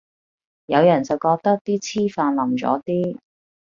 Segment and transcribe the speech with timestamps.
[0.65, 3.19] 有人就覺得啲黐飯淋咗啲